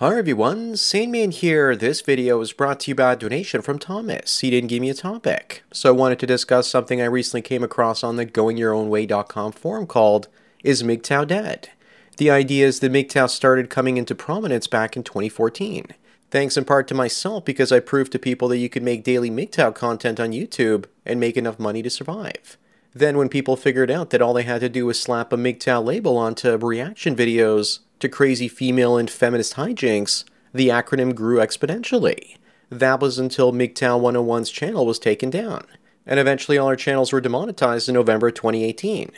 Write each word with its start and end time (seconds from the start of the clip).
Hi 0.00 0.16
everyone, 0.16 0.78
Sandman 0.78 1.30
here. 1.30 1.76
This 1.76 2.00
video 2.00 2.40
is 2.40 2.54
brought 2.54 2.80
to 2.80 2.90
you 2.90 2.94
by 2.94 3.12
a 3.12 3.16
donation 3.16 3.60
from 3.60 3.78
Thomas. 3.78 4.40
He 4.40 4.48
didn't 4.48 4.68
give 4.68 4.80
me 4.80 4.88
a 4.88 4.94
topic, 4.94 5.62
so 5.74 5.90
I 5.90 5.92
wanted 5.92 6.18
to 6.20 6.26
discuss 6.26 6.70
something 6.70 7.02
I 7.02 7.04
recently 7.04 7.42
came 7.42 7.62
across 7.62 8.02
on 8.02 8.16
the 8.16 8.24
goingyourownway.com 8.24 9.52
forum 9.52 9.86
called 9.86 10.28
Is 10.64 10.82
MGTOW 10.82 11.26
Dead? 11.26 11.68
The 12.16 12.30
idea 12.30 12.66
is 12.66 12.80
that 12.80 12.90
MGTOW 12.90 13.28
started 13.28 13.68
coming 13.68 13.98
into 13.98 14.14
prominence 14.14 14.66
back 14.66 14.96
in 14.96 15.02
2014. 15.02 15.88
Thanks 16.30 16.56
in 16.56 16.64
part 16.64 16.88
to 16.88 16.94
myself 16.94 17.44
because 17.44 17.70
I 17.70 17.80
proved 17.80 18.12
to 18.12 18.18
people 18.18 18.48
that 18.48 18.56
you 18.56 18.70
could 18.70 18.82
make 18.82 19.04
daily 19.04 19.30
MGTOW 19.30 19.74
content 19.74 20.18
on 20.18 20.32
YouTube 20.32 20.86
and 21.04 21.20
make 21.20 21.36
enough 21.36 21.58
money 21.58 21.82
to 21.82 21.90
survive. 21.90 22.56
Then 22.94 23.18
when 23.18 23.28
people 23.28 23.54
figured 23.54 23.90
out 23.90 24.08
that 24.10 24.22
all 24.22 24.32
they 24.32 24.44
had 24.44 24.62
to 24.62 24.70
do 24.70 24.86
was 24.86 24.98
slap 24.98 25.30
a 25.30 25.36
MGTOW 25.36 25.84
label 25.84 26.16
onto 26.16 26.56
reaction 26.56 27.14
videos 27.14 27.80
to 28.00 28.08
crazy 28.08 28.48
female 28.48 28.96
and 28.96 29.10
feminist 29.10 29.54
hijinks, 29.54 30.24
the 30.52 30.68
acronym 30.68 31.14
grew 31.14 31.38
exponentially. 31.38 32.36
That 32.70 33.00
was 33.00 33.18
until 33.18 33.52
MGTOW 33.52 34.00
101's 34.00 34.50
channel 34.50 34.86
was 34.86 34.98
taken 34.98 35.30
down, 35.30 35.66
and 36.06 36.18
eventually 36.18 36.58
all 36.58 36.66
our 36.66 36.76
channels 36.76 37.12
were 37.12 37.20
demonetized 37.20 37.88
in 37.88 37.94
November 37.94 38.30
2018. 38.30 39.12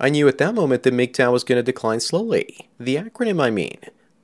I 0.00 0.08
knew 0.08 0.26
at 0.28 0.38
that 0.38 0.54
moment 0.54 0.82
that 0.82 0.94
MGTOW 0.94 1.32
was 1.32 1.44
going 1.44 1.58
to 1.58 1.62
decline 1.62 2.00
slowly. 2.00 2.68
The 2.80 2.96
acronym, 2.96 3.40
I 3.40 3.50
mean. 3.50 3.78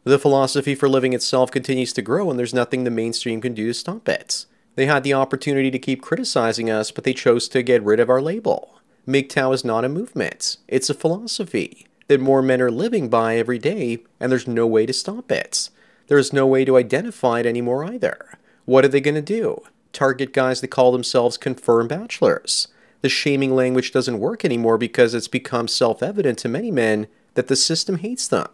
The 0.05 0.19
philosophy 0.19 0.75
for 0.75 0.89
living 0.89 1.13
itself 1.13 1.51
continues 1.51 1.93
to 1.93 2.03
grow, 2.03 2.31
and 2.31 2.39
there's 2.39 2.55
nothing 2.55 2.85
the 2.85 2.91
mainstream 2.91 3.41
can 3.41 3.53
do 3.53 3.67
to 3.67 3.75
stop 3.75 4.09
it. 4.09 4.47
They 4.75 4.87
had 4.87 5.03
the 5.03 5.15
opportunity 5.15 5.71
to 5.71 5.79
keep 5.79 6.03
criticizing 6.03 6.71
us, 6.71 6.91
but 6.91 7.05
they 7.05 7.13
chose 7.13 7.49
to 7.49 7.63
get 7.63 7.83
rid 7.83 8.01
of 8.01 8.09
our 8.09 8.23
label. 8.23 8.81
MGTOW 9.07 9.55
is 9.55 9.65
not 9.65 9.85
a 9.85 9.89
movement, 9.89 10.57
it's 10.69 10.89
a 10.89 10.95
philosophy 10.95 11.88
that 12.09 12.21
more 12.21 12.43
men 12.43 12.61
are 12.61 12.71
living 12.71 13.09
by 13.09 13.37
every 13.37 13.59
day, 13.59 13.99
and 14.19 14.33
there's 14.33 14.49
no 14.49 14.67
way 14.67 14.87
to 14.87 14.93
stop 14.93 15.31
it. 15.31 15.71
There's 16.09 16.33
no 16.33 16.47
way 16.47 16.65
to 16.65 16.77
identify 16.77 17.41
it 17.41 17.47
anymore 17.47 17.85
either. 17.85 18.39
What 18.65 18.85
are 18.85 18.89
they 18.89 19.01
going 19.01 19.15
to 19.15 19.23
do? 19.23 19.63
Target 19.93 20.33
guys 20.33 20.61
that 20.61 20.69
call 20.69 20.91
themselves 20.91 21.37
confirmed 21.37 21.91
bachelors. 21.91 22.69
The 23.03 23.09
shaming 23.09 23.55
language 23.55 23.93
doesn't 23.93 24.19
work 24.19 24.45
anymore 24.45 24.79
because 24.79 25.15
it's 25.15 25.29
become 25.29 25.69
self 25.69 26.03
evident 26.03 26.39
to 26.41 26.49
many 26.49 26.71
men 26.71 27.07
that 27.35 27.47
the 27.47 27.57
system 27.57 27.99
hates 27.99 28.27
them. 28.27 28.49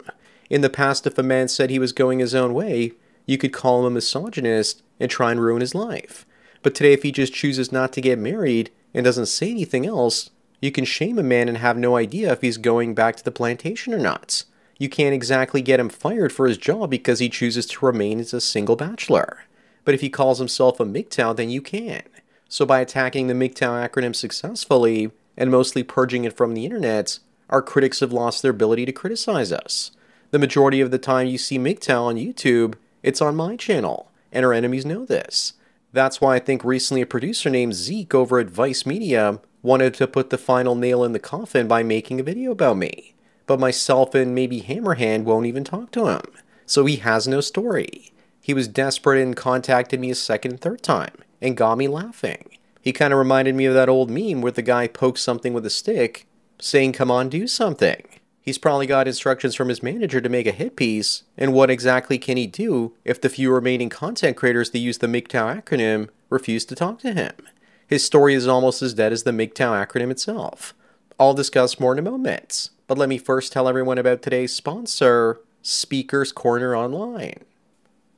In 0.51 0.61
the 0.61 0.71
past, 0.71 1.07
if 1.07 1.17
a 1.17 1.23
man 1.23 1.49
said 1.49 1.71
he 1.71 1.79
was 1.79 1.93
going 1.93 2.19
his 2.19 2.35
own 2.35 2.53
way, 2.53 2.93
you 3.25 3.39
could 3.39 3.53
call 3.53 3.81
him 3.81 3.87
a 3.87 3.91
misogynist 3.91 4.83
and 5.01 5.11
try 5.11 5.31
and 5.31 5.41
ruin 5.41 5.61
his 5.61 5.75
life. 5.75 6.27
But 6.63 6.75
today, 6.75 6.93
if 6.93 7.03
he 7.03 7.13
just 7.13 7.33
chooses 7.33 7.73
not 7.73 7.93
to 7.95 8.01
get 8.01 8.19
married 8.19 8.71
and 8.93 9.05
doesn't 9.05 9.27
say 9.27 9.51
anything 9.51 9.87
else, 9.87 10.31
you 10.65 10.73
can 10.73 10.87
shame 10.87 11.19
a 11.19 11.23
man 11.23 11.47
and 11.47 11.59
have 11.59 11.77
no 11.77 11.95
idea 11.95 12.33
if 12.33 12.41
he's 12.41 12.57
going 12.57 12.95
back 12.95 13.17
to 13.17 13.23
the 13.23 13.31
plantation 13.31 13.93
or 13.93 13.99
not. 13.99 14.45
You 14.79 14.89
can't 14.89 15.15
exactly 15.15 15.61
get 15.61 15.79
him 15.79 15.91
fired 15.91 16.33
for 16.33 16.47
his 16.49 16.57
job 16.57 16.89
because 16.89 17.19
he 17.19 17.29
chooses 17.29 17.67
to 17.67 17.85
remain 17.85 18.19
as 18.19 18.33
a 18.33 18.41
single 18.41 18.75
bachelor. 18.75 19.45
But 19.85 19.95
if 19.95 20.01
he 20.01 20.09
calls 20.09 20.39
himself 20.39 20.81
a 20.81 20.87
MGTOW, 20.87 21.37
then 21.37 21.51
you 21.51 21.61
can. 21.61 22.03
So 22.49 22.65
by 22.65 22.81
attacking 22.81 23.27
the 23.27 23.35
MGTOW 23.35 23.91
acronym 23.91 24.17
successfully, 24.17 25.11
and 25.37 25.51
mostly 25.51 25.83
purging 25.83 26.25
it 26.25 26.35
from 26.35 26.55
the 26.55 26.65
internet, 26.65 27.19
our 27.51 27.61
critics 27.61 28.01
have 28.01 28.13
lost 28.13 28.41
their 28.41 28.53
ability 28.53 28.87
to 28.87 28.93
criticize 28.93 29.53
us. 29.53 29.91
The 30.31 30.39
majority 30.39 30.81
of 30.81 30.91
the 30.91 30.99
time 30.99 31.27
you 31.27 31.37
see 31.37 31.59
MGTOW 31.59 32.05
on 32.05 32.17
YouTube, 32.17 32.77
it's 33.03 33.21
on 33.21 33.37
my 33.37 33.57
channel, 33.57 34.11
and 34.33 34.47
our 34.47 34.55
enemies 34.55 34.87
know 34.87 35.05
this. 35.05 35.53
That's 35.95 36.21
why 36.21 36.35
I 36.35 36.39
think 36.41 36.65
recently 36.65 37.03
a 37.03 37.07
producer 37.07 37.49
named 37.49 37.75
Zeke 37.75 38.17
over 38.17 38.41
at 38.41 38.51
Vice 38.51 38.85
Media 38.85 39.39
wanted 39.63 39.95
to 39.95 40.09
put 40.09 40.31
the 40.31 40.37
final 40.37 40.75
nail 40.75 41.05
in 41.05 41.13
the 41.13 41.21
coffin 41.21 41.69
by 41.69 41.85
making 41.85 42.19
a 42.19 42.25
video 42.25 42.51
about 42.51 42.79
me. 42.79 43.15
But 43.47 43.61
myself 43.61 44.13
and 44.13 44.35
maybe 44.35 44.61
Hammerhand 44.61 45.23
won't 45.23 45.47
even 45.47 45.63
talk 45.63 45.93
to 45.93 46.09
him. 46.09 46.23
So 46.67 46.85
he 46.85 46.97
has 46.97 47.29
no 47.29 47.41
story. 47.41 48.13
He 48.41 48.53
was 48.53 48.67
desperate 48.67 49.23
and 49.23 49.37
contacted 49.37 50.01
me 50.01 50.11
a 50.11 50.17
second 50.17 50.51
and 50.51 50.61
third 50.61 50.83
time 50.83 51.15
and 51.41 51.57
got 51.57 51.79
me 51.79 51.87
laughing. 51.87 52.49
He 52.83 52.93
kind 52.93 53.13
of 53.13 53.19
reminded 53.21 53.55
me 53.55 53.67
of 53.67 53.75
that 53.75 53.89
old 53.89 54.11
meme 54.11 54.43
where 54.43 54.51
the 54.51 54.63
guy 54.63 54.89
pokes 54.89 55.23
something 55.23 55.53
with 55.53 55.65
a 55.65 55.71
stick, 55.71 56.27
saying, 56.59 56.95
Come 56.95 57.13
on, 57.13 57.29
do 57.29 57.47
something. 57.47 58.03
He's 58.45 58.59
probably 58.59 58.87
got 58.87 59.09
instructions 59.09 59.55
from 59.55 59.71
his 59.71 59.83
manager 59.83 60.21
to 60.21 60.29
make 60.29 60.47
a 60.47 60.53
hit 60.53 60.77
piece, 60.77 61.23
and 61.39 61.55
what 61.55 61.71
exactly 61.71 62.19
can 62.19 62.37
he 62.37 62.47
do 62.47 62.95
if 63.03 63.19
the 63.19 63.31
few 63.31 63.51
remaining 63.51 63.89
content 63.89 64.37
creators 64.37 64.71
that 64.71 64.81
use 64.81 64.99
the 64.99 65.07
MGTOW 65.07 65.63
acronym 65.63 66.11
refuse 66.29 66.67
to 66.67 66.75
talk 66.75 66.99
to 67.01 67.15
him? 67.15 67.33
His 67.87 68.05
story 68.05 68.35
is 68.35 68.47
almost 68.47 68.83
as 68.83 68.93
dead 68.93 69.15
as 69.15 69.23
the 69.23 69.31
MGTOW 69.31 69.87
acronym 69.87 70.11
itself. 70.11 70.75
I'll 71.19 71.33
discuss 71.33 71.81
more 71.81 71.95
in 71.95 71.99
a 71.99 72.03
moment, 72.03 72.69
but 72.87 72.99
let 72.99 73.09
me 73.09 73.17
first 73.17 73.51
tell 73.51 73.67
everyone 73.67 73.97
about 73.97 74.21
today's 74.21 74.55
sponsor, 74.55 75.41
Speakers 75.63 76.31
Corner 76.31 76.77
Online. 76.77 77.45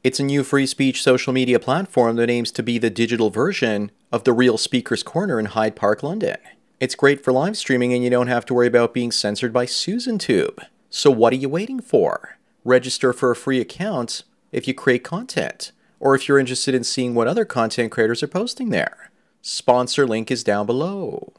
It's 0.02 0.18
a 0.18 0.24
new 0.24 0.42
free 0.42 0.66
speech 0.66 1.04
social 1.04 1.32
media 1.32 1.60
platform 1.60 2.16
that 2.16 2.30
aims 2.30 2.50
to 2.52 2.64
be 2.64 2.78
the 2.78 2.90
digital 2.90 3.30
version 3.30 3.92
of 4.10 4.24
the 4.24 4.32
real 4.32 4.58
Speakers 4.58 5.04
Corner 5.04 5.38
in 5.38 5.46
Hyde 5.46 5.76
Park, 5.76 6.02
London. 6.02 6.36
It's 6.78 6.94
great 6.94 7.24
for 7.24 7.32
live 7.32 7.56
streaming 7.56 7.94
and 7.94 8.04
you 8.04 8.10
don't 8.10 8.26
have 8.26 8.44
to 8.46 8.54
worry 8.54 8.66
about 8.66 8.92
being 8.92 9.10
censored 9.10 9.50
by 9.50 9.64
SusanTube. 9.64 10.58
So 10.90 11.10
what 11.10 11.32
are 11.32 11.36
you 11.36 11.48
waiting 11.48 11.80
for? 11.80 12.36
Register 12.64 13.14
for 13.14 13.30
a 13.30 13.36
free 13.36 13.62
account 13.62 14.24
if 14.52 14.68
you 14.68 14.74
create 14.74 15.02
content, 15.02 15.72
or 16.00 16.14
if 16.14 16.28
you're 16.28 16.38
interested 16.38 16.74
in 16.74 16.84
seeing 16.84 17.14
what 17.14 17.28
other 17.28 17.46
content 17.46 17.92
creators 17.92 18.22
are 18.22 18.28
posting 18.28 18.68
there. 18.68 19.10
Sponsor 19.40 20.06
link 20.06 20.30
is 20.30 20.44
down 20.44 20.66
below. 20.66 21.32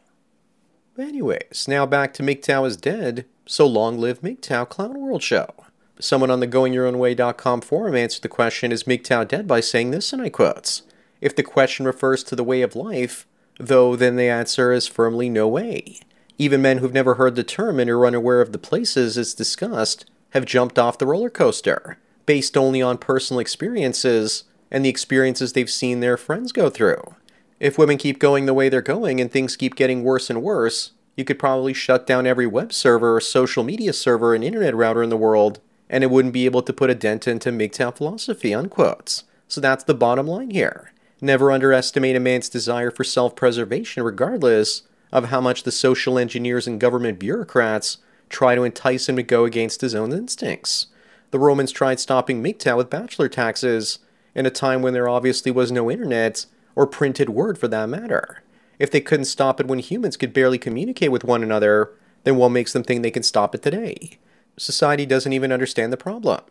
Anyways, 0.98 1.68
now 1.68 1.86
back 1.86 2.14
to 2.16 2.24
MGTOW 2.24 2.66
is 2.66 2.76
dead, 2.76 3.26
so 3.46 3.68
long 3.68 4.00
live 4.00 4.22
MGTOW 4.22 4.68
Clown 4.70 5.00
World 5.00 5.22
Show. 5.22 5.54
Someone 6.00 6.32
on 6.32 6.40
the 6.40 6.48
goingyourownway.com 6.48 7.62
forum 7.62 7.96
answered 7.96 8.24
the 8.24 8.30
question, 8.30 8.72
is 8.72 8.86
MGTOW 8.86 9.28
dead, 9.28 9.48
by 9.48 9.60
saying 9.60 9.92
this, 9.92 10.12
and 10.12 10.22
I 10.22 10.30
quote, 10.30 10.82
If 11.22 11.36
the 11.36 11.44
question 11.44 11.86
refers 11.86 12.24
to 12.24 12.36
the 12.36 12.44
way 12.44 12.64
of 12.64 12.76
life, 12.76 13.28
though 13.60 13.96
then 13.96 14.16
the 14.16 14.30
answer 14.30 14.72
is 14.72 14.88
firmly 14.88 15.30
no 15.30 15.48
way. 15.48 16.00
Even 16.38 16.62
men 16.62 16.78
who've 16.78 16.94
never 16.94 17.16
heard 17.16 17.36
the 17.36 17.44
term 17.44 17.80
and 17.80 17.90
are 17.90 18.06
unaware 18.06 18.42
of 18.42 18.52
the 18.52 18.60
places 18.60 19.18
it's 19.18 19.34
discussed 19.34 20.10
have 20.32 20.46
jumped 20.46 20.78
off 20.78 20.98
the 20.98 21.08
roller 21.08 21.30
coaster, 21.30 21.98
based 22.26 22.56
only 22.56 22.82
on 22.82 22.98
personal 22.98 23.40
experiences 23.40 24.44
and 24.70 24.84
the 24.84 24.90
experiences 24.90 25.54
they've 25.54 25.70
seen 25.70 26.00
their 26.00 26.18
friends 26.18 26.52
go 26.52 26.70
through. 26.70 27.16
If 27.60 27.78
women 27.78 27.98
keep 27.98 28.20
going 28.20 28.46
the 28.46 28.54
way 28.54 28.70
they're 28.70 28.82
going 28.82 29.20
and 29.20 29.32
things 29.32 29.56
keep 29.56 29.76
getting 29.76 30.04
worse 30.04 30.30
and 30.30 30.44
worse, 30.44 30.92
you 31.16 31.26
could 31.26 31.40
probably 31.40 31.74
shut 31.74 32.06
down 32.06 32.28
every 32.28 32.46
web 32.46 32.72
server 32.72 33.16
or 33.16 33.22
social 33.22 33.64
media 33.64 33.94
server 33.94 34.36
and 34.36 34.44
internet 34.44 34.76
router 34.76 35.02
in 35.02 35.10
the 35.10 35.18
world, 35.18 35.60
and 35.90 36.04
it 36.04 36.12
wouldn't 36.12 36.34
be 36.34 36.46
able 36.46 36.62
to 36.62 36.74
put 36.74 36.92
a 36.92 36.96
dent 36.96 37.28
into 37.28 37.50
MGTOW 37.50 37.98
philosophy, 37.98 38.52
unquotes. 38.52 39.24
So 39.48 39.60
that's 39.60 39.86
the 39.86 39.96
bottom 39.96 40.28
line 40.28 40.52
here. 40.52 40.92
Never 41.20 41.52
underestimate 41.52 42.16
a 42.16 42.20
man's 42.20 42.50
desire 42.50 42.92
for 42.92 43.04
self 43.04 43.36
preservation, 43.36 44.04
regardless 44.04 44.84
of 45.12 45.26
how 45.26 45.42
much 45.42 45.64
the 45.64 45.72
social 45.72 46.18
engineers 46.18 46.68
and 46.68 46.80
government 46.80 47.20
bureaucrats 47.20 47.98
try 48.30 48.56
to 48.56 48.64
entice 48.64 49.10
him 49.10 49.16
to 49.16 49.24
go 49.24 49.46
against 49.46 49.82
his 49.82 49.96
own 49.96 50.12
instincts. 50.12 50.88
The 51.32 51.40
Romans 51.40 51.72
tried 51.72 52.00
stopping 52.00 52.44
MGTOW 52.44 52.78
with 52.78 52.90
bachelor 52.90 53.30
taxes 53.30 54.00
in 54.36 54.46
a 54.46 54.52
time 54.52 54.82
when 54.82 54.94
there 54.94 55.10
obviously 55.10 55.52
was 55.52 55.72
no 55.72 55.90
internet 55.90 56.46
or 56.76 56.86
printed 56.86 57.30
word 57.30 57.58
for 57.58 57.68
that 57.68 57.90
matter. 57.90 58.44
If 58.80 58.92
they 58.92 59.02
couldn't 59.02 59.26
stop 59.26 59.60
it 59.60 59.68
when 59.68 59.80
humans 59.80 60.18
could 60.18 60.34
barely 60.34 60.60
communicate 60.60 61.12
with 61.12 61.24
one 61.24 61.42
another, 61.42 61.92
then 62.24 62.36
what 62.36 62.50
makes 62.50 62.74
them 62.74 62.84
think 62.84 63.02
they 63.02 63.12
can 63.12 63.24
stop 63.24 63.56
it 63.56 63.64
today? 63.64 64.20
Society 64.58 65.06
doesn't 65.06 65.34
even 65.34 65.52
understand 65.52 65.92
the 65.92 65.98
problem. 65.98 66.42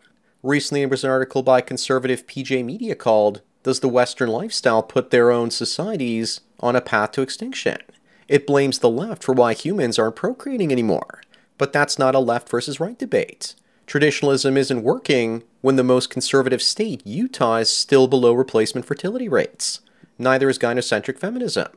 Recently, 0.43 0.81
there 0.81 0.89
was 0.89 1.03
an 1.03 1.09
article 1.09 1.43
by 1.43 1.61
conservative 1.61 2.27
PJ 2.27 2.63
Media 2.63 2.95
called 2.95 3.41
Does 3.63 3.79
the 3.79 3.89
Western 3.89 4.29
Lifestyle 4.29 4.83
Put 4.83 5.09
Their 5.09 5.31
Own 5.31 5.51
Societies 5.51 6.41
on 6.59 6.75
a 6.75 6.81
Path 6.81 7.11
to 7.13 7.21
Extinction? 7.21 7.77
It 8.27 8.47
blames 8.47 8.79
the 8.79 8.89
left 8.89 9.23
for 9.23 9.33
why 9.33 9.53
humans 9.53 9.97
aren't 9.97 10.15
procreating 10.15 10.71
anymore. 10.71 11.21
But 11.57 11.73
that's 11.73 11.97
not 11.97 12.15
a 12.15 12.19
left 12.19 12.49
versus 12.49 12.79
right 12.79 12.97
debate. 12.97 13.55
Traditionalism 13.87 14.57
isn't 14.57 14.83
working 14.83 15.43
when 15.61 15.75
the 15.75 15.83
most 15.83 16.09
conservative 16.09 16.61
state, 16.61 17.05
Utah, 17.05 17.57
is 17.57 17.69
still 17.69 18.07
below 18.07 18.33
replacement 18.33 18.85
fertility 18.85 19.27
rates 19.27 19.81
neither 20.17 20.49
is 20.49 20.59
gynocentric 20.59 21.17
feminism. 21.17 21.67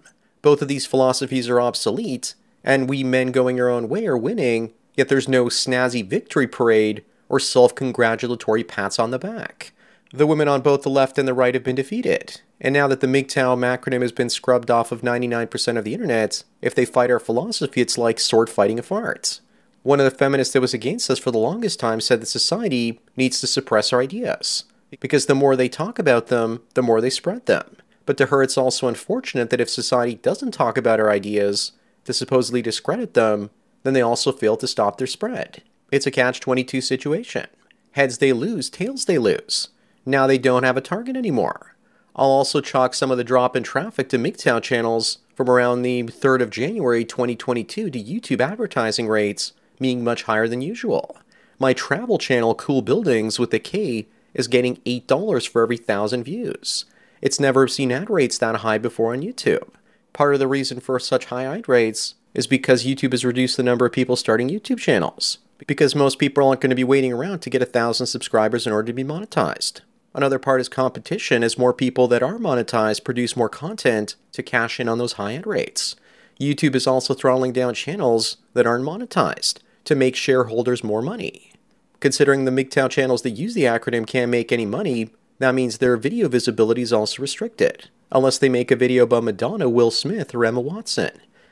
Both 0.43 0.63
of 0.63 0.69
these 0.69 0.87
philosophies 0.87 1.49
are 1.49 1.61
obsolete, 1.61 2.35
and 2.65 2.89
we 2.89 3.05
men 3.05 3.33
going 3.33 3.61
our 3.61 3.69
own 3.69 3.89
way 3.89 4.07
are 4.07 4.17
winning, 4.17 4.73
yet 4.97 5.09
there's 5.09 5.29
no 5.29 5.47
snazzy 5.47 6.07
victory 6.07 6.47
parade 6.47 7.05
or 7.29 7.39
self 7.39 7.75
congratulatory 7.75 8.65
pats 8.65 8.99
on 8.99 9.11
the 9.11 9.19
back. 9.19 9.73
The 10.13 10.27
women 10.27 10.49
on 10.49 10.61
both 10.61 10.83
the 10.83 10.91
left 10.91 11.19
and 11.19 11.29
the 11.29 11.35
right 11.35 11.55
have 11.55 11.63
been 11.63 11.77
defeated. 11.77 12.41
And 12.61 12.73
now 12.73 12.89
that 12.89 13.01
the 13.01 13.07
MGTOW 13.07 13.59
acronym 13.59 14.03
has 14.03 14.11
been 14.11 14.29
scrubbed 14.29 14.71
off 14.71 14.91
of 14.91 15.03
99% 15.03 15.79
of 15.79 15.85
the 15.85 15.95
internet, 15.95 16.43
if 16.61 16.75
they 16.75 16.85
fight 16.85 17.13
our 17.13 17.21
philosophy, 17.21 17.81
it's 17.81 17.97
like 17.97 18.19
sword 18.19 18.51
fighting 18.51 18.81
a 18.81 18.83
fart. 18.83 19.41
One 19.85 20.01
of 20.01 20.05
the 20.05 20.17
feminists 20.17 20.53
that 20.53 20.61
was 20.61 20.75
against 20.75 21.09
us 21.11 21.21
for 21.21 21.31
the 21.31 21.39
longest 21.39 21.79
time 21.79 22.01
said 22.01 22.21
that 22.21 22.27
society 22.27 23.01
needs 23.17 23.41
to 23.41 23.47
suppress 23.47 23.93
our 23.93 24.01
ideas. 24.01 24.65
Because 24.99 25.27
the 25.27 25.35
more 25.37 25.55
they 25.55 25.69
talk 25.69 26.01
about 26.01 26.27
them, 26.27 26.63
the 26.75 26.83
more 26.83 27.01
they 27.01 27.09
spread 27.09 27.47
them. 27.47 27.77
But 28.05 28.19
to 28.19 28.27
her, 28.27 28.43
it's 28.43 28.59
also 28.59 28.89
unfortunate 28.89 29.51
that 29.51 29.61
if 29.61 29.71
society 29.71 30.17
doesn't 30.17 30.51
talk 30.51 30.77
about 30.77 30.99
our 30.99 31.09
ideas 31.09 31.73
to 32.05 32.13
supposedly 32.13 32.63
discredit 32.63 33.15
them, 33.15 33.51
then 33.85 33.95
they 33.95 34.03
also 34.03 34.33
fail 34.33 34.57
to 34.57 34.67
stop 34.67 34.99
their 34.99 35.07
spread. 35.07 35.63
It's 35.93 36.07
a 36.07 36.11
catch 36.11 36.41
22 36.41 36.81
situation. 36.81 37.47
Heads 37.93 38.19
they 38.19 38.33
lose, 38.33 38.69
tails 38.69 39.05
they 39.05 39.19
lose. 39.19 39.69
Now 40.11 40.27
they 40.27 40.39
don't 40.39 40.65
have 40.65 40.77
a 40.77 40.81
target 40.81 41.17
anymore. 41.17 41.77
I'll 42.17 42.27
also 42.27 42.61
chalk 42.61 42.95
some 42.95 43.13
of 43.13 43.17
the 43.17 43.23
drop 43.23 43.55
in 43.55 43.63
traffic 43.63 44.09
to 44.09 44.19
MGTOW 44.19 44.61
channels 44.61 45.19
from 45.37 45.49
around 45.49 45.83
the 45.83 46.03
3rd 46.03 46.43
of 46.43 46.51
January 46.51 47.05
2022 47.05 47.91
to 47.91 48.03
YouTube 48.03 48.41
advertising 48.41 49.07
rates 49.07 49.53
being 49.79 50.03
much 50.03 50.25
higher 50.25 50.49
than 50.49 50.63
usual. 50.63 51.17
My 51.61 51.73
travel 51.73 52.19
channel, 52.19 52.57
Cool 52.57 52.83
Buildings 52.83 53.39
with 53.39 53.53
the 53.53 53.61
K, 53.61 54.09
is 54.35 54.49
getting 54.49 54.79
$8 54.79 55.49
for 55.49 55.63
every 55.63 55.77
thousand 55.77 56.25
views. 56.25 56.87
It's 57.23 57.39
never 57.39 57.69
seen 57.69 57.93
ad 57.93 58.11
rates 58.11 58.37
that 58.39 58.57
high 58.57 58.79
before 58.79 59.13
on 59.13 59.23
YouTube. 59.23 59.69
Part 60.13 60.35
of 60.35 60.41
the 60.41 60.49
reason 60.49 60.81
for 60.81 60.99
such 60.99 61.27
high 61.27 61.45
ad 61.45 61.69
rates 61.69 62.17
is 62.35 62.49
because 62.49 62.85
YouTube 62.85 63.13
has 63.13 63.25
reduced 63.25 63.57
the 63.57 63.63
number 63.63 63.87
of 63.87 63.93
people 63.93 64.17
starting 64.17 64.49
YouTube 64.49 64.79
channels. 64.79 65.39
Because 65.69 65.95
most 65.95 66.19
people 66.19 66.49
aren't 66.49 66.61
going 66.61 66.71
to 66.71 66.77
be 66.77 66.83
waiting 66.83 67.13
around 67.13 67.43
to 67.43 67.51
get 67.51 67.63
a 67.63 67.67
thousand 67.67 68.09
subscribers 68.09 68.67
in 68.67 68.73
order 68.73 68.89
to 68.89 68.93
be 68.93 69.05
monetized. 69.05 69.83
Another 70.13 70.39
part 70.39 70.61
is 70.61 70.69
competition 70.69 71.45
as 71.45 71.59
more 71.59 71.73
people 71.73 72.09
that 72.09 72.23
are 72.23 72.39
monetized 72.39 73.05
produce 73.05 73.37
more 73.37 73.49
content 73.49 74.17
to 74.33 74.43
cash 74.43 74.81
in 74.81 74.89
on 74.89 74.99
those 74.99 75.15
high 75.15 75.35
ad 75.35 75.47
rates. 75.47 75.95
YouTube 76.41 76.75
is 76.75 76.87
also 76.87 77.15
throttling 77.15 77.53
down 77.53 77.75
channels 77.75 78.39
that 78.55 78.67
aren't 78.67 78.85
monetized 78.85 79.59
to 79.85 79.95
make 79.95 80.17
shareholders 80.17 80.83
more 80.83 81.03
money. 81.03 81.53
Considering 82.01 82.45
the 82.45 82.51
MGTOW 82.51 82.91
channels 82.91 83.23
that 83.23 83.31
use 83.31 83.55
the 83.55 83.65
acronym 83.65 84.07
can't 84.07 84.31
make 84.31 84.51
any 84.51 84.67
money, 84.67 85.11
that 85.39 85.55
means 85.55 85.79
their 85.79 85.97
video 85.97 86.29
visibility 86.29 86.83
is 86.83 86.93
also 86.93 87.23
restricted, 87.23 87.89
unless 88.11 88.39
they 88.39 88.49
make 88.49 88.71
a 88.71 88.77
video 88.77 89.05
about 89.05 89.25
Madonna, 89.25 89.69
Will 89.69 89.91
Smith, 89.91 90.35
or 90.35 90.45
Emma 90.45 90.61
Watson 90.61 91.11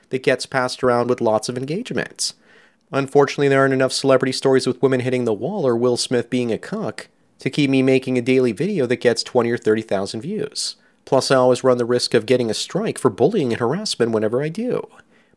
that 0.08 0.22
gets 0.22 0.46
passed 0.46 0.82
around 0.82 1.08
with 1.08 1.20
lots 1.20 1.48
of 1.48 1.58
engagements. 1.58 2.34
Unfortunately, 2.90 3.48
there 3.48 3.60
aren't 3.60 3.74
enough 3.74 3.92
celebrity 3.92 4.32
stories 4.32 4.66
with 4.66 4.82
women 4.82 5.00
hitting 5.00 5.26
the 5.26 5.34
wall 5.34 5.66
or 5.66 5.76
Will 5.76 5.98
Smith 5.98 6.30
being 6.30 6.50
a 6.50 6.58
cuck 6.58 7.08
to 7.38 7.50
keep 7.50 7.70
me 7.70 7.82
making 7.82 8.18
a 8.18 8.22
daily 8.22 8.52
video 8.52 8.86
that 8.86 8.96
gets 8.96 9.22
20 9.22 9.50
or 9.50 9.58
30,000 9.58 10.20
views. 10.20 10.76
Plus, 11.04 11.30
I 11.30 11.36
always 11.36 11.64
run 11.64 11.78
the 11.78 11.84
risk 11.84 12.14
of 12.14 12.26
getting 12.26 12.50
a 12.50 12.54
strike 12.54 12.98
for 12.98 13.10
bullying 13.10 13.52
and 13.52 13.60
harassment 13.60 14.12
whenever 14.12 14.42
I 14.42 14.48
do. 14.48 14.86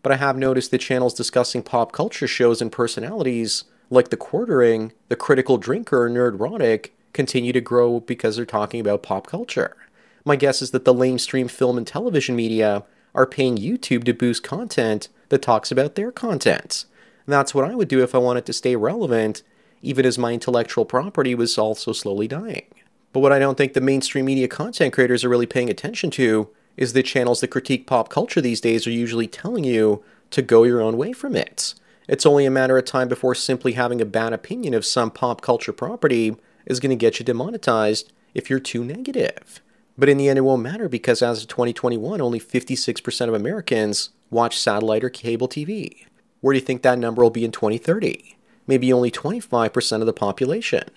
But 0.03 0.12
I 0.12 0.15
have 0.15 0.38
noticed 0.38 0.71
that 0.71 0.80
channels 0.80 1.13
discussing 1.13 1.63
pop 1.63 1.92
culture 1.92 2.27
shows 2.27 2.62
and 2.62 2.71
personalities, 2.71 3.65
like 3.89 4.09
The 4.09 4.18
Quartering, 4.18 4.94
The 5.09 5.15
Critical 5.15 5.57
Drinker, 5.57 6.07
or 6.07 6.80
continue 7.13 7.53
to 7.53 7.62
grow 7.62 8.00
because 8.00 8.36
they're 8.36 8.45
talking 8.45 8.80
about 8.80 9.03
pop 9.03 9.27
culture. 9.27 9.77
My 10.25 10.36
guess 10.36 10.62
is 10.62 10.71
that 10.71 10.86
the 10.86 10.94
lamestream 10.94 11.50
film 11.50 11.77
and 11.77 11.86
television 11.86 12.36
media 12.36 12.83
are 13.13 13.25
paying 13.25 13.57
YouTube 13.57 14.03
to 14.06 14.13
boost 14.13 14.44
content 14.44 15.09
that 15.30 15.42
talks 15.42 15.71
about 15.71 15.95
their 15.95 16.12
content. 16.12 16.86
that's 17.27 17.53
what 17.56 17.69
I 17.69 17.75
would 17.75 17.88
do 17.88 18.03
if 18.03 18.13
I 18.13 18.18
wanted 18.18 18.45
to 18.48 18.53
stay 18.53 18.75
relevant, 18.75 19.44
even 19.81 20.05
as 20.05 20.17
my 20.17 20.33
intellectual 20.33 20.85
property 20.85 21.35
was 21.35 21.57
also 21.57 21.91
slowly 21.91 22.27
dying. 22.27 22.65
But 23.13 23.19
what 23.19 23.33
I 23.33 23.39
don't 23.39 23.57
think 23.57 23.73
the 23.73 23.81
mainstream 23.81 24.25
media 24.25 24.47
content 24.47 24.93
creators 24.93 25.23
are 25.23 25.29
really 25.29 25.45
paying 25.45 25.69
attention 25.69 26.11
to 26.11 26.49
is 26.77 26.93
the 26.93 27.03
channels 27.03 27.41
that 27.41 27.49
critique 27.49 27.85
pop 27.85 28.09
culture 28.09 28.41
these 28.41 28.61
days 28.61 28.87
are 28.87 28.91
usually 28.91 29.27
telling 29.27 29.63
you 29.63 30.03
to 30.31 30.41
go 30.41 30.63
your 30.63 30.81
own 30.81 30.97
way 30.97 31.11
from 31.11 31.35
it. 31.35 31.73
It's 32.07 32.25
only 32.25 32.45
a 32.45 32.51
matter 32.51 32.77
of 32.77 32.85
time 32.85 33.07
before 33.07 33.35
simply 33.35 33.73
having 33.73 34.01
a 34.01 34.05
bad 34.05 34.33
opinion 34.33 34.73
of 34.73 34.85
some 34.85 35.11
pop 35.11 35.41
culture 35.41 35.73
property 35.73 36.35
is 36.65 36.79
going 36.79 36.89
to 36.89 36.95
get 36.95 37.19
you 37.19 37.25
demonetized 37.25 38.11
if 38.33 38.49
you're 38.49 38.59
too 38.59 38.83
negative. 38.83 39.61
But 39.97 40.09
in 40.09 40.17
the 40.17 40.29
end, 40.29 40.39
it 40.39 40.41
won't 40.41 40.63
matter 40.63 40.87
because 40.87 41.21
as 41.21 41.43
of 41.43 41.49
2021, 41.49 42.21
only 42.21 42.39
56% 42.39 43.27
of 43.27 43.33
Americans 43.33 44.09
watch 44.29 44.57
satellite 44.57 45.03
or 45.03 45.09
cable 45.09 45.47
TV. 45.47 46.05
Where 46.39 46.53
do 46.53 46.59
you 46.59 46.65
think 46.65 46.81
that 46.81 46.97
number 46.97 47.21
will 47.21 47.29
be 47.29 47.45
in 47.45 47.51
2030? 47.51 48.35
Maybe 48.67 48.93
only 48.93 49.11
25% 49.11 49.99
of 49.99 50.05
the 50.05 50.13
population. 50.13 50.89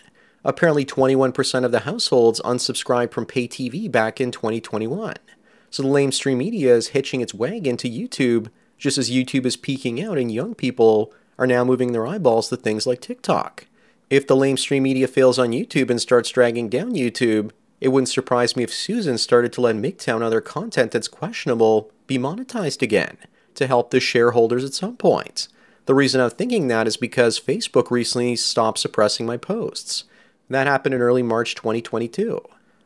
Apparently, 0.44 0.84
21% 0.84 1.64
of 1.64 1.72
the 1.72 1.80
households 1.80 2.40
unsubscribed 2.40 3.12
from 3.12 3.26
pay 3.26 3.48
TV 3.48 3.90
back 3.90 4.20
in 4.20 4.30
2021. 4.30 5.14
So 5.70 5.82
the 5.82 5.88
lamestream 5.88 6.36
media 6.36 6.74
is 6.74 6.88
hitching 6.88 7.20
its 7.20 7.34
wagon 7.34 7.76
to 7.78 7.90
YouTube 7.90 8.48
just 8.78 8.98
as 8.98 9.10
YouTube 9.10 9.46
is 9.46 9.56
peaking 9.56 10.02
out 10.02 10.18
and 10.18 10.30
young 10.30 10.54
people 10.54 11.12
are 11.38 11.46
now 11.46 11.64
moving 11.64 11.92
their 11.92 12.06
eyeballs 12.06 12.48
to 12.48 12.56
things 12.56 12.86
like 12.86 13.00
TikTok. 13.00 13.66
If 14.10 14.26
the 14.26 14.36
lamestream 14.36 14.82
media 14.82 15.08
fails 15.08 15.38
on 15.38 15.50
YouTube 15.50 15.90
and 15.90 16.00
starts 16.00 16.30
dragging 16.30 16.68
down 16.68 16.92
YouTube, 16.92 17.50
it 17.80 17.88
wouldn't 17.88 18.08
surprise 18.08 18.56
me 18.56 18.62
if 18.62 18.72
Susan 18.72 19.18
started 19.18 19.52
to 19.54 19.60
let 19.60 19.76
MGTOW 19.76 20.16
and 20.16 20.24
other 20.24 20.40
content 20.40 20.92
that's 20.92 21.08
questionable 21.08 21.90
be 22.06 22.18
monetized 22.18 22.82
again 22.82 23.16
to 23.54 23.66
help 23.66 23.90
the 23.90 24.00
shareholders 24.00 24.64
at 24.64 24.74
some 24.74 24.96
point. 24.96 25.48
The 25.86 25.94
reason 25.94 26.20
I'm 26.20 26.30
thinking 26.30 26.68
that 26.68 26.86
is 26.86 26.96
because 26.96 27.38
Facebook 27.38 27.90
recently 27.90 28.36
stopped 28.36 28.78
suppressing 28.78 29.26
my 29.26 29.36
posts. 29.36 30.04
That 30.48 30.66
happened 30.66 30.94
in 30.94 31.02
early 31.02 31.22
March 31.22 31.54
2022. 31.54 32.40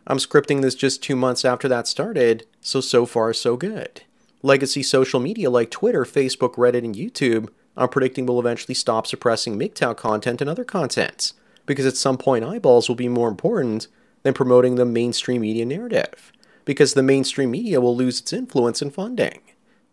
I'm 0.07 0.19
scripting 0.19 0.63
this 0.63 0.75
just 0.75 1.03
two 1.03 1.15
months 1.15 1.45
after 1.45 1.69
that 1.69 1.87
started, 1.87 2.47
so 2.61 2.81
so 2.81 3.07
far 3.07 3.33
so 3.33 3.57
good. 3.57 4.03
Legacy 4.43 4.83
social 4.83 5.21
media 5.21 5.49
like 5.49 5.71
Twitter, 5.71 6.05
Facebook, 6.05 6.55
Reddit, 6.55 6.85
and 6.85 6.97
YouTube, 6.97 7.51
I'm 7.77 7.89
predicting 7.89 8.27
will 8.27 8.41
eventually 8.41 8.75
stop 8.75 9.07
suppressing 9.07 9.57
MGTOW 9.57 9.97
content 9.97 10.41
and 10.41 10.51
other 10.51 10.65
content, 10.65 11.35
because 11.67 11.87
at 11.87 11.97
some 11.97 12.19
point 12.19 12.45
eyeballs 12.45 12.89
will 12.89 12.97
be 12.97 13.09
more 13.09 13.29
important 13.29 13.87
than 14.25 14.35
promoting 14.35 14.75
the 14.75 14.85
mainstream 14.85 15.43
media 15.43 15.65
narrative, 15.65 16.33
because 16.65 16.95
the 16.95 17.03
mainstream 17.03 17.53
media 17.53 17.81
will 17.81 17.95
lose 17.95 18.21
its 18.21 18.33
influence 18.33 18.83
and 18.83 18.93
funding. 18.93 19.41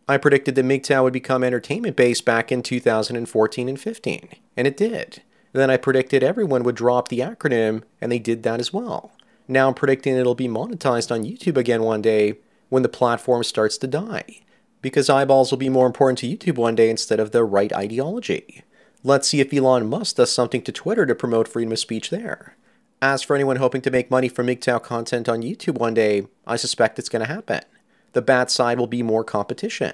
I 0.07 0.17
predicted 0.17 0.53
that 0.55 0.65
MGTOW 0.65 1.03
would 1.03 1.13
become 1.13 1.43
entertainment 1.43 1.95
based 1.95 2.25
back 2.25 2.51
in 2.51 2.61
2014 2.61 3.69
and 3.69 3.79
15, 3.79 4.29
and 4.55 4.67
it 4.67 4.77
did. 4.77 5.23
then 5.51 5.71
I 5.71 5.77
predicted 5.77 6.21
everyone 6.21 6.63
would 6.63 6.75
drop 6.75 7.07
the 7.07 7.19
acronym, 7.19 7.81
and 7.99 8.11
they 8.11 8.19
did 8.19 8.43
that 8.43 8.59
as 8.59 8.71
well. 8.71 9.13
Now 9.47 9.67
I'm 9.67 9.73
predicting 9.73 10.15
it'll 10.15 10.35
be 10.35 10.47
monetized 10.47 11.11
on 11.11 11.23
YouTube 11.23 11.57
again 11.57 11.81
one 11.81 12.01
day 12.01 12.35
when 12.69 12.83
the 12.83 12.89
platform 12.89 13.43
starts 13.43 13.77
to 13.79 13.87
die, 13.87 14.41
because 14.81 15.09
eyeballs 15.09 15.49
will 15.49 15.57
be 15.57 15.69
more 15.69 15.87
important 15.87 16.19
to 16.19 16.27
YouTube 16.27 16.57
one 16.57 16.75
day 16.75 16.89
instead 16.89 17.19
of 17.19 17.31
the 17.31 17.43
right 17.43 17.73
ideology. 17.73 18.63
Let's 19.03 19.27
see 19.29 19.39
if 19.39 19.53
Elon 19.53 19.89
Musk 19.89 20.17
does 20.17 20.31
something 20.31 20.61
to 20.63 20.71
Twitter 20.71 21.05
to 21.05 21.15
promote 21.15 21.47
freedom 21.47 21.71
of 21.71 21.79
speech 21.79 22.11
there. 22.11 22.55
As 23.01 23.23
for 23.23 23.35
anyone 23.35 23.57
hoping 23.57 23.81
to 23.81 23.91
make 23.91 24.11
money 24.11 24.29
from 24.29 24.47
MGTOW 24.47 24.83
content 24.83 25.29
on 25.29 25.41
YouTube 25.41 25.79
one 25.79 25.93
day, 25.95 26.27
I 26.45 26.57
suspect 26.57 26.99
it's 26.99 27.09
going 27.09 27.25
to 27.25 27.33
happen 27.33 27.61
the 28.15 28.21
bad 28.21 28.49
side 28.49 28.79
will 28.79 28.87
be 28.87 29.03
more 29.03 29.23
competition. 29.23 29.93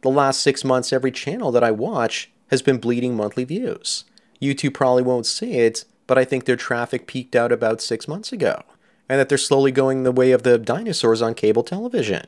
The 0.00 0.10
last 0.10 0.40
six 0.40 0.64
months, 0.64 0.92
every 0.92 1.12
channel 1.12 1.52
that 1.52 1.62
I 1.62 1.70
watch 1.70 2.30
has 2.50 2.62
been 2.62 2.78
bleeding 2.78 3.14
monthly 3.14 3.44
views. 3.44 4.04
YouTube 4.40 4.74
probably 4.74 5.02
won't 5.02 5.26
see 5.26 5.58
it, 5.58 5.84
but 6.06 6.18
I 6.18 6.24
think 6.24 6.44
their 6.44 6.56
traffic 6.56 7.06
peaked 7.06 7.36
out 7.36 7.52
about 7.52 7.82
six 7.82 8.08
months 8.08 8.32
ago, 8.32 8.62
and 9.08 9.20
that 9.20 9.28
they're 9.28 9.38
slowly 9.38 9.70
going 9.70 10.02
the 10.02 10.10
way 10.10 10.32
of 10.32 10.44
the 10.44 10.58
dinosaurs 10.58 11.20
on 11.20 11.34
cable 11.34 11.62
television. 11.62 12.26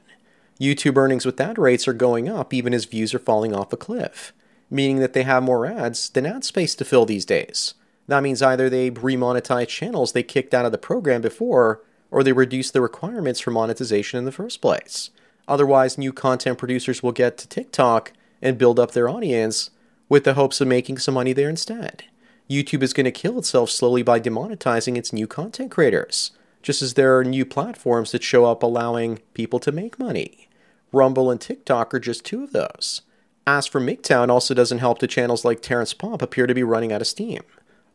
YouTube 0.60 0.98
earnings 0.98 1.24
with 1.24 1.40
ad 1.40 1.58
rates 1.58 1.88
are 1.88 1.94
going 1.94 2.28
up 2.28 2.52
even 2.52 2.74
as 2.74 2.84
views 2.84 3.14
are 3.14 3.18
falling 3.18 3.54
off 3.54 3.72
a 3.72 3.78
cliff, 3.78 4.34
meaning 4.70 4.98
that 4.98 5.14
they 5.14 5.22
have 5.22 5.42
more 5.42 5.64
ads 5.64 6.10
than 6.10 6.26
ad 6.26 6.44
space 6.44 6.74
to 6.74 6.84
fill 6.84 7.06
these 7.06 7.24
days. 7.24 7.74
That 8.08 8.22
means 8.22 8.42
either 8.42 8.68
they 8.68 8.90
remonetize 8.90 9.68
channels 9.68 10.12
they 10.12 10.22
kicked 10.22 10.52
out 10.52 10.66
of 10.66 10.72
the 10.72 10.78
program 10.78 11.22
before, 11.22 11.82
or 12.10 12.22
they 12.22 12.32
reduce 12.32 12.70
the 12.70 12.80
requirements 12.80 13.40
for 13.40 13.52
monetization 13.52 14.18
in 14.18 14.24
the 14.24 14.32
first 14.32 14.60
place. 14.60 15.10
Otherwise, 15.50 15.98
new 15.98 16.12
content 16.12 16.56
producers 16.58 17.02
will 17.02 17.10
get 17.10 17.36
to 17.36 17.48
TikTok 17.48 18.12
and 18.40 18.56
build 18.56 18.78
up 18.78 18.92
their 18.92 19.08
audience 19.08 19.70
with 20.08 20.22
the 20.22 20.34
hopes 20.34 20.60
of 20.60 20.68
making 20.68 20.98
some 20.98 21.14
money 21.14 21.32
there 21.32 21.50
instead. 21.50 22.04
YouTube 22.48 22.84
is 22.84 22.92
going 22.92 23.04
to 23.04 23.10
kill 23.10 23.36
itself 23.36 23.68
slowly 23.68 24.04
by 24.04 24.20
demonetizing 24.20 24.96
its 24.96 25.12
new 25.12 25.26
content 25.26 25.72
creators, 25.72 26.30
just 26.62 26.82
as 26.82 26.94
there 26.94 27.18
are 27.18 27.24
new 27.24 27.44
platforms 27.44 28.12
that 28.12 28.22
show 28.22 28.44
up 28.44 28.62
allowing 28.62 29.18
people 29.34 29.58
to 29.58 29.72
make 29.72 29.98
money. 29.98 30.48
Rumble 30.92 31.32
and 31.32 31.40
TikTok 31.40 31.92
are 31.94 32.00
just 32.00 32.24
two 32.24 32.44
of 32.44 32.52
those. 32.52 33.02
As 33.44 33.66
for 33.66 33.80
MGTOW 33.80 34.28
also 34.28 34.54
doesn't 34.54 34.78
help 34.78 35.00
that 35.00 35.08
channels 35.08 35.44
like 35.44 35.62
Terrence 35.62 35.94
Popp 35.94 36.22
appear 36.22 36.46
to 36.46 36.54
be 36.54 36.62
running 36.62 36.92
out 36.92 37.00
of 37.00 37.08
steam. 37.08 37.42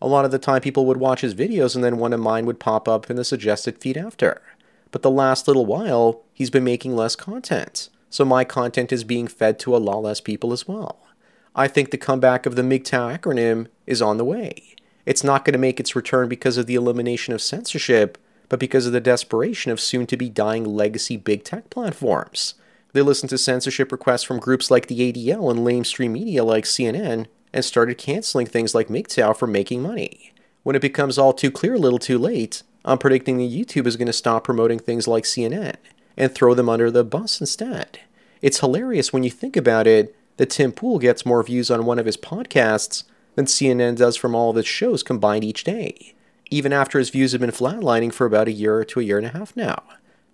A 0.01 0.07
lot 0.07 0.25
of 0.25 0.31
the 0.31 0.39
time 0.39 0.59
people 0.59 0.85
would 0.85 0.97
watch 0.97 1.21
his 1.21 1.33
videos 1.33 1.73
and 1.73 1.83
then 1.83 1.99
one 1.99 2.11
of 2.11 2.19
mine 2.19 2.45
would 2.45 2.59
pop 2.59 2.89
up 2.89 3.09
in 3.09 3.15
the 3.15 3.23
suggested 3.23 3.79
feed 3.79 3.95
after 3.95 4.41
but 4.91 5.01
the 5.01 5.11
last 5.11 5.47
little 5.47 5.65
while, 5.65 6.23
he's 6.33 6.49
been 6.49 6.63
making 6.63 6.95
less 6.95 7.15
content. 7.15 7.89
So 8.09 8.23
my 8.23 8.43
content 8.43 8.91
is 8.91 9.03
being 9.03 9.27
fed 9.27 9.59
to 9.59 9.75
a 9.75 9.77
lot 9.77 10.03
less 10.03 10.21
people 10.21 10.53
as 10.53 10.67
well. 10.67 10.99
I 11.55 11.67
think 11.67 11.91
the 11.91 11.97
comeback 11.97 12.45
of 12.45 12.55
the 12.55 12.61
MGTOW 12.61 13.19
acronym 13.19 13.67
is 13.85 14.01
on 14.01 14.17
the 14.17 14.25
way. 14.25 14.75
It's 15.05 15.23
not 15.23 15.45
going 15.45 15.53
to 15.53 15.59
make 15.59 15.79
its 15.79 15.95
return 15.95 16.27
because 16.27 16.57
of 16.57 16.65
the 16.65 16.75
elimination 16.75 17.33
of 17.33 17.41
censorship, 17.41 18.17
but 18.49 18.59
because 18.59 18.85
of 18.85 18.93
the 18.93 19.01
desperation 19.01 19.71
of 19.71 19.79
soon 19.79 20.05
to 20.07 20.17
be 20.17 20.29
dying 20.29 20.63
legacy 20.63 21.17
big 21.17 21.43
tech 21.43 21.69
platforms. 21.69 22.55
They 22.93 23.01
listened 23.01 23.29
to 23.31 23.37
censorship 23.37 23.91
requests 23.91 24.23
from 24.23 24.39
groups 24.39 24.71
like 24.71 24.87
the 24.87 25.11
ADL 25.11 25.51
and 25.51 25.59
lamestream 25.59 26.11
media 26.11 26.43
like 26.43 26.63
CNN 26.63 27.27
and 27.53 27.65
started 27.65 27.97
canceling 27.97 28.47
things 28.47 28.73
like 28.73 28.87
MGTOW 28.87 29.35
for 29.35 29.47
making 29.47 29.81
money. 29.81 30.33
When 30.63 30.75
it 30.75 30.81
becomes 30.81 31.17
all 31.17 31.33
too 31.33 31.51
clear 31.51 31.75
a 31.75 31.79
little 31.79 31.99
too 31.99 32.17
late, 32.17 32.63
I'm 32.85 32.99
predicting 32.99 33.37
that 33.37 33.51
YouTube 33.51 33.87
is 33.87 33.97
going 33.97 34.05
to 34.07 34.13
stop 34.13 34.43
promoting 34.43 34.77
things 34.77 35.07
like 35.07 35.23
CNN 35.23 35.75
and 36.15 36.33
throw 36.33 36.53
them 36.53 36.69
under 36.69 36.91
the 36.91 37.03
bus 37.03 37.41
instead. 37.41 37.99
It's 38.43 38.59
hilarious 38.59 39.11
when 39.11 39.23
you 39.23 39.31
think 39.31 39.57
about 39.57 39.87
it 39.87 40.15
that 40.37 40.51
Tim 40.51 40.71
Pool 40.71 40.99
gets 40.99 41.25
more 41.25 41.41
views 41.41 41.71
on 41.71 41.85
one 41.85 41.97
of 41.97 42.05
his 42.05 42.15
podcasts 42.15 43.03
than 43.33 43.45
CNN 43.45 43.97
does 43.97 44.15
from 44.15 44.35
all 44.35 44.51
of 44.51 44.57
its 44.57 44.67
shows 44.67 45.01
combined 45.01 45.43
each 45.43 45.63
day, 45.63 46.13
even 46.51 46.71
after 46.71 46.99
his 46.99 47.09
views 47.09 47.31
have 47.31 47.41
been 47.41 47.49
flatlining 47.49 48.13
for 48.13 48.27
about 48.27 48.47
a 48.47 48.51
year 48.51 48.85
to 48.85 48.99
a 48.99 49.03
year 49.03 49.17
and 49.17 49.25
a 49.25 49.31
half 49.37 49.55
now. 49.55 49.81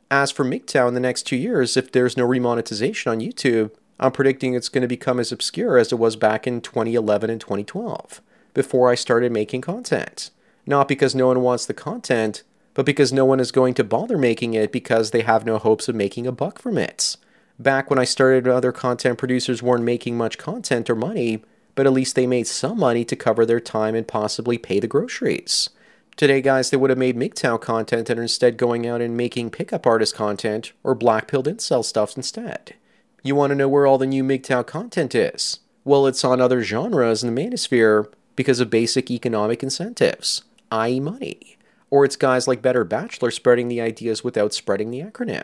As 0.10 0.30
for 0.30 0.44
MGTOW 0.44 0.90
in 0.90 0.94
the 0.94 1.00
next 1.00 1.24
two 1.24 1.38
years, 1.38 1.78
if 1.78 1.92
there's 1.94 2.18
no 2.18 2.28
remonetization 2.28 3.10
on 3.10 3.22
YouTube, 3.22 3.72
I'm 3.98 4.12
predicting 4.12 4.56
it's 4.56 4.68
going 4.68 4.82
to 4.82 4.88
become 4.90 5.22
as 5.22 5.32
obscure 5.32 5.78
as 5.78 5.94
it 5.94 6.00
was 6.00 6.18
back 6.18 6.46
in 6.46 6.60
2011 6.60 7.30
and 7.30 7.40
2012, 7.40 8.22
before 8.54 8.90
I 8.90 8.96
started 8.96 9.32
making 9.32 9.62
content. 9.62 10.32
Not 10.66 10.88
because 10.88 11.16
no 11.16 11.28
one 11.28 11.42
wants 11.42 11.66
the 11.66 11.74
content, 11.74 12.44
but 12.74 12.86
because 12.86 13.12
no 13.12 13.26
one 13.26 13.40
is 13.40 13.52
going 13.52 13.74
to 13.76 13.84
bother 13.84 14.18
making 14.18 14.54
it 14.54 14.72
because 14.72 15.12
they 15.12 15.22
have 15.22 15.46
no 15.46 15.58
hopes 15.58 15.88
of 15.88 15.96
making 15.96 16.28
a 16.28 16.32
buck 16.32 16.60
from 16.60 16.78
it. 16.78 17.18
Back 17.60 17.90
when 17.90 18.00
I 18.00 18.06
started, 18.06 18.48
other 18.48 18.72
content 18.72 19.18
producers 19.18 19.62
weren't 19.62 19.84
making 19.84 20.18
much 20.18 20.38
content 20.38 20.90
or 20.90 20.96
money, 20.96 21.44
but 21.76 21.86
at 21.86 21.94
least 21.94 22.16
they 22.16 22.28
made 22.28 22.48
some 22.48 22.80
money 22.80 23.06
to 23.06 23.16
cover 23.16 23.46
their 23.46 23.60
time 23.60 23.96
and 23.96 24.08
possibly 24.08 24.58
pay 24.58 24.80
the 24.80 24.88
groceries. 24.88 25.70
Today, 26.18 26.42
guys, 26.42 26.70
they 26.70 26.78
would 26.78 26.90
have 26.90 27.00
made 27.00 27.18
MGTOW 27.18 27.62
content 27.62 28.10
and 28.10 28.20
are 28.20 28.24
instead 28.24 28.58
going 28.58 28.86
out 28.86 29.02
and 29.02 29.16
making 29.16 29.50
pickup 29.50 29.88
artist 29.88 30.16
content 30.16 30.74
or 30.84 30.94
black 30.94 31.28
pilled 31.28 31.48
incel 31.48 31.84
stuff 31.84 32.16
instead. 32.18 32.76
You 33.24 33.36
want 33.36 33.52
to 33.52 33.56
know 33.56 33.70
where 33.70 33.88
all 33.88 33.98
the 33.98 34.06
new 34.06 34.24
MGTOW 34.24 34.66
content 34.68 35.16
is? 35.16 35.60
Well, 35.84 36.06
it's 36.08 36.24
on 36.24 36.42
other 36.42 36.64
genres 36.64 37.24
in 37.24 37.34
the 37.34 37.42
manosphere 37.42 38.12
because 38.36 38.60
of 38.60 38.70
basic 38.70 39.10
economic 39.10 39.64
incentives, 39.64 40.44
i.e., 40.72 41.00
money. 41.00 41.58
Or 41.90 42.06
it's 42.06 42.16
guys 42.16 42.48
like 42.48 42.62
Better 42.62 42.84
Bachelor 42.84 43.32
spreading 43.32 43.68
the 43.68 43.82
ideas 43.82 44.24
without 44.24 44.54
spreading 44.54 44.92
the 44.92 45.02
acronym. 45.02 45.44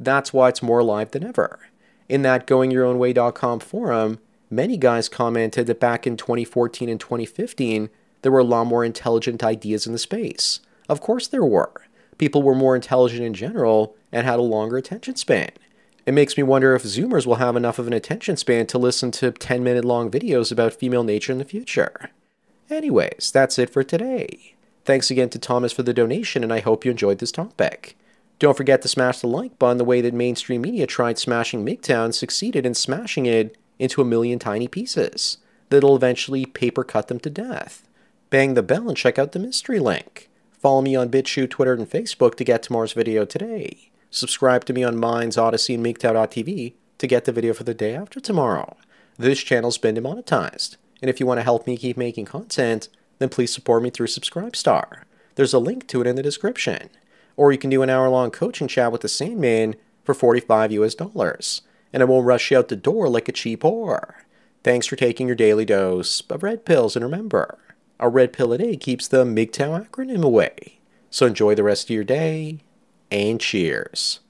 That's 0.00 0.32
why 0.32 0.48
it's 0.48 0.62
more 0.62 0.80
alive 0.80 1.10
than 1.10 1.24
ever. 1.24 1.60
In 2.08 2.22
that 2.22 2.46
goingyourownway.com 2.46 3.60
forum, 3.60 4.18
many 4.50 4.76
guys 4.76 5.08
commented 5.08 5.66
that 5.66 5.80
back 5.80 6.06
in 6.06 6.16
2014 6.16 6.88
and 6.88 6.98
2015, 6.98 7.90
there 8.22 8.32
were 8.32 8.38
a 8.38 8.44
lot 8.44 8.64
more 8.64 8.84
intelligent 8.84 9.44
ideas 9.44 9.86
in 9.86 9.92
the 9.92 9.98
space. 9.98 10.60
Of 10.88 11.00
course 11.00 11.28
there 11.28 11.44
were. 11.44 11.72
People 12.18 12.42
were 12.42 12.54
more 12.54 12.74
intelligent 12.74 13.22
in 13.22 13.34
general 13.34 13.96
and 14.10 14.26
had 14.26 14.38
a 14.38 14.42
longer 14.42 14.76
attention 14.76 15.16
span. 15.16 15.50
It 16.04 16.14
makes 16.14 16.36
me 16.36 16.42
wonder 16.42 16.74
if 16.74 16.82
Zoomers 16.82 17.26
will 17.26 17.36
have 17.36 17.56
enough 17.56 17.78
of 17.78 17.86
an 17.86 17.92
attention 17.92 18.36
span 18.36 18.66
to 18.68 18.78
listen 18.78 19.10
to 19.12 19.30
10 19.30 19.62
minute 19.62 19.84
long 19.84 20.10
videos 20.10 20.50
about 20.50 20.74
female 20.74 21.04
nature 21.04 21.32
in 21.32 21.38
the 21.38 21.44
future. 21.44 22.10
Anyways, 22.68 23.30
that's 23.32 23.58
it 23.58 23.70
for 23.70 23.82
today. 23.82 24.51
Thanks 24.84 25.10
again 25.10 25.28
to 25.30 25.38
Thomas 25.38 25.72
for 25.72 25.82
the 25.82 25.94
donation, 25.94 26.42
and 26.42 26.52
I 26.52 26.60
hope 26.60 26.84
you 26.84 26.90
enjoyed 26.90 27.18
this 27.18 27.32
topic. 27.32 27.96
Don't 28.38 28.56
forget 28.56 28.82
to 28.82 28.88
smash 28.88 29.20
the 29.20 29.28
like 29.28 29.58
button 29.58 29.78
the 29.78 29.84
way 29.84 30.00
that 30.00 30.14
mainstream 30.14 30.62
media 30.62 30.86
tried 30.86 31.18
smashing 31.18 31.64
MGTOW 31.64 32.12
succeeded 32.12 32.66
in 32.66 32.74
smashing 32.74 33.26
it 33.26 33.56
into 33.78 34.02
a 34.02 34.04
million 34.04 34.40
tiny 34.40 34.66
pieces 34.66 35.38
that'll 35.68 35.94
eventually 35.94 36.44
paper 36.44 36.82
cut 36.82 37.06
them 37.06 37.20
to 37.20 37.30
death. 37.30 37.88
Bang 38.30 38.54
the 38.54 38.62
bell 38.62 38.88
and 38.88 38.96
check 38.96 39.18
out 39.18 39.32
the 39.32 39.38
mystery 39.38 39.78
link. 39.78 40.28
Follow 40.50 40.82
me 40.82 40.96
on 40.96 41.10
BitChute, 41.10 41.50
Twitter, 41.50 41.74
and 41.74 41.88
Facebook 41.88 42.34
to 42.34 42.44
get 42.44 42.62
tomorrow's 42.62 42.92
video 42.92 43.24
today. 43.24 43.90
Subscribe 44.10 44.64
to 44.64 44.72
me 44.72 44.82
on 44.82 44.96
Minds, 44.98 45.38
Odysee, 45.38 45.74
and 45.74 45.86
MGTOW.tv 45.86 46.74
to 46.98 47.06
get 47.06 47.24
the 47.24 47.32
video 47.32 47.54
for 47.54 47.64
the 47.64 47.74
day 47.74 47.94
after 47.94 48.20
tomorrow. 48.20 48.76
This 49.16 49.40
channel's 49.40 49.78
been 49.78 49.94
demonetized, 49.94 50.76
and 51.00 51.08
if 51.08 51.20
you 51.20 51.26
want 51.26 51.38
to 51.38 51.44
help 51.44 51.66
me 51.66 51.76
keep 51.76 51.96
making 51.96 52.24
content, 52.24 52.88
then 53.22 53.28
please 53.28 53.52
support 53.52 53.82
me 53.82 53.90
through 53.90 54.08
Subscribestar. 54.08 55.04
There's 55.36 55.54
a 55.54 55.58
link 55.58 55.86
to 55.88 56.00
it 56.00 56.06
in 56.06 56.16
the 56.16 56.22
description. 56.22 56.90
Or 57.36 57.52
you 57.52 57.58
can 57.58 57.70
do 57.70 57.82
an 57.82 57.90
hour 57.90 58.08
long 58.08 58.30
coaching 58.30 58.68
chat 58.68 58.92
with 58.92 59.00
the 59.00 59.08
Sandman 59.08 59.76
for 60.04 60.14
45 60.14 60.72
US 60.72 60.94
dollars, 60.94 61.62
and 61.92 62.02
I 62.02 62.06
won't 62.06 62.26
rush 62.26 62.50
you 62.50 62.58
out 62.58 62.68
the 62.68 62.76
door 62.76 63.08
like 63.08 63.28
a 63.28 63.32
cheap 63.32 63.62
whore. 63.62 64.14
Thanks 64.62 64.86
for 64.86 64.96
taking 64.96 65.26
your 65.26 65.36
daily 65.36 65.64
dose 65.64 66.20
of 66.22 66.42
red 66.42 66.64
pills, 66.64 66.94
and 66.94 67.04
remember, 67.04 67.58
a 67.98 68.08
red 68.08 68.32
pill 68.32 68.52
a 68.52 68.58
day 68.58 68.76
keeps 68.76 69.08
the 69.08 69.24
MGTOW 69.24 69.88
acronym 69.88 70.22
away. 70.22 70.80
So 71.10 71.26
enjoy 71.26 71.54
the 71.54 71.62
rest 71.62 71.84
of 71.86 71.90
your 71.90 72.04
day, 72.04 72.58
and 73.10 73.40
cheers. 73.40 74.20